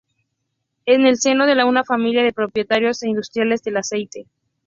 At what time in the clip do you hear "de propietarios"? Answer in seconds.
2.23-3.03